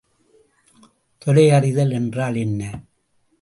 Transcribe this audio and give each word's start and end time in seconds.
தொலையறிதல் 1.25 1.91
என்றால் 1.91 2.35
என்ன? 2.35 2.61